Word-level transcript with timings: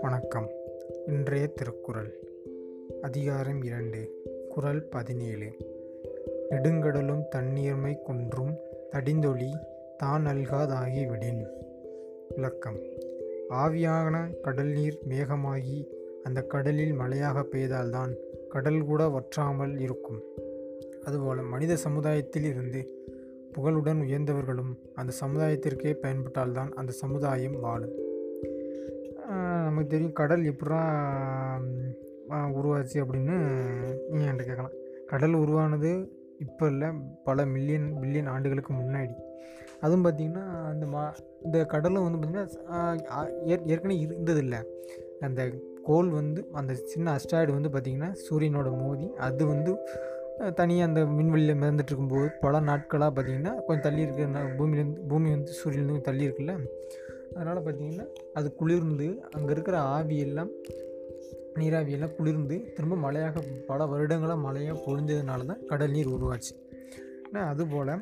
வணக்கம். 0.00 0.50
இன்றைய 1.06 1.46
திருக்குறள். 1.46 2.18
அதிகாரம் 3.02 3.62
இரண்டு. 3.62 4.22
குறள் 4.48 4.82
பதினேழு. 4.82 5.50
நெடுங்கடலும் 6.50 7.24
தண்ணீர்மை 7.28 8.02
குன்றும் 8.02 8.56
தடிந்தொளி 8.90 9.50
தான் 9.96 10.26
அல்காதாகி 10.26 11.06
விடின் 11.06 11.46
விளக்கம். 12.28 12.78
ஆவியான 13.50 14.40
கடல் 14.40 14.68
நீர் 14.68 14.98
மேகமாகி 15.08 15.86
அந்த 16.22 16.42
கடலில் 16.42 16.92
மழையாக 16.92 17.40
பெய்தால்தான் 17.40 18.16
கடல் 18.48 18.84
கூட 18.84 19.08
வற்றாமல் 19.08 19.78
இருக்கும். 19.78 20.22
அதுபோல 21.04 21.42
மனித 21.42 21.76
சமுதாயத்தில் 21.76 22.44
இருந்து 22.44 22.90
புகழுடன் 23.56 24.00
உயர்ந்தவர்களும் 24.06 24.72
அந்த 24.94 25.12
சமுதாயத்திற்கே 25.22 25.92
பயன்பட்டால்தான் 26.02 26.70
அந்த 26.80 26.92
சமுதாயம் 27.02 27.58
வாழும். 27.60 27.94
நமக்கு 29.66 29.90
தெரியும் 29.92 30.18
கடல் 30.20 30.44
எப்படா 30.52 30.80
உருவாச்சு 32.58 32.96
அப்படின்னு 33.02 33.36
நீங்கள் 34.10 34.28
என்கிட்ட 34.30 34.46
கேட்கலாம். 34.48 34.76
கடல் 35.12 35.36
உருவானது 35.42 35.90
இப்போ 36.44 36.64
இல்லை 36.72 36.88
பல 37.24 37.46
மில்லியன் 37.54 37.88
பில்லியன் 38.00 38.32
ஆண்டுகளுக்கு 38.34 38.72
முன்னாடி. 38.74 39.14
அதுவும் 39.84 40.04
பார்த்திங்கன்னா 40.04 40.44
அந்த 40.72 40.84
மா 40.94 41.02
இந்த 41.46 41.58
கடலும் 41.72 42.06
வந்து 42.06 42.18
பார்த்திங்கன்னா 42.20 43.22
ஏற்கனவே 43.72 43.96
இருந்ததில்லை. 44.06 44.60
அந்த 45.26 45.42
கோள் 45.88 46.08
வந்து 46.18 46.40
அந்த 46.60 46.72
சின்ன 46.92 47.06
அஸ்டாய்டு 47.16 47.56
வந்து 47.56 47.72
பார்த்திங்கன்னா 47.74 48.10
சூரியனோட 48.26 48.70
மோதி 48.82 49.08
அது 49.28 49.42
வந்து 49.46 49.72
தனியாக 50.58 50.88
அந்த 50.88 51.00
விண்வெளியில் 51.18 51.60
மிதந்துட்டு 51.60 51.92
இருக்கும்போது 51.92 52.26
பல 52.40 52.60
நாட்களாக 52.60 53.10
பார்த்திங்கன்னா 53.14 53.52
கொஞ்சம் 53.66 53.86
தள்ளி 53.86 54.00
இருக்கிற 54.00 54.42
பூமியிலேருந்து 54.58 55.00
பூமி 55.08 55.28
வந்து 55.30 55.52
சூரியன்லேருந்து 55.60 56.08
தள்ளி 56.08 56.24
இருக்குல்ல. 56.28 56.54
அதனால் 57.34 57.62
பார்த்திங்கன்னா 57.64 58.06
அது 58.34 58.48
குளிர்ந்து 58.54 59.06
அங்கே 59.30 59.50
இருக்கிற 59.50 59.78
ஆவியெல்லாம் 59.96 60.52
நீராவியெல்லாம் 61.60 62.14
குளிர்ந்து 62.16 62.56
திரும்ப 62.74 62.96
மழையாக 62.96 63.42
பல 63.66 63.86
வருடங்களாக 63.86 64.40
மழையாக 64.40 64.82
பொழிஞ்சதுனால 64.86 65.46
தான் 65.50 65.64
கடல் 65.66 65.90
நீர் 65.90 66.14
உருவாச்சு. 66.16 66.54
அதுபோல் 67.50 67.92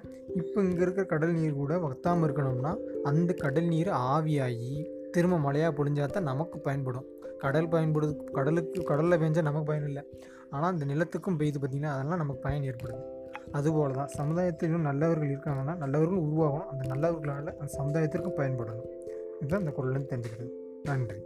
இப்போ 0.40 0.58
இங்கே 0.62 0.82
இருக்கிற 0.84 1.06
கடல் 1.12 1.32
நீர் 1.32 1.60
கூட 1.62 1.78
வத்தாமல் 1.78 2.26
இருக்கணும்னா 2.26 2.72
அந்த 3.02 3.32
கடல் 3.32 3.64
நீர் 3.64 3.88
ஆவியாகி 3.88 4.74
திரும்ப 5.10 5.38
மழையாக 5.38 5.72
பொழிஞ்சா 5.78 6.06
தான் 6.06 6.30
நமக்கு 6.30 6.58
பயன்படும். 6.58 7.06
கடல் 7.38 7.68
பயன்படுது 7.68 8.30
கடலுக்கு 8.30 8.82
கடலில் 8.82 9.18
பெஞ்சால் 9.18 9.42
நமக்கு 9.42 9.66
பயன் 9.66 9.86
இல்லை. 9.86 10.02
ஆனால் 10.50 10.72
அந்த 10.72 10.84
நிலத்துக்கும் 10.84 11.36
பெய்து 11.36 11.58
பார்த்திங்கன்னா 11.58 11.94
அதெல்லாம் 11.94 12.16
நமக்கு 12.16 12.42
பயன் 12.42 12.62
ஏற்படுது. 12.62 13.02
அதுபோல் 13.52 13.92
தான் 13.92 14.12
சமுதாயத்திலும் 14.18 14.86
நல்லவர்கள் 14.88 15.32
இருக்காங்கன்னா 15.34 15.76
நல்லவர்கள் 15.76 16.24
உருவாகணும். 16.24 16.66
அந்த 16.66 16.84
நல்லவர்களால் 16.88 17.58
அந்த 17.58 17.72
சமுதாயத்திற்கும் 17.78 18.38
பயன்படணும். 18.38 18.90
இதுதான் 19.38 19.60
இந்த 19.60 19.70
குரலில் 19.70 20.10
தெரிஞ்சுக்கிறது 20.10 20.50
நன்றி. 20.82 21.20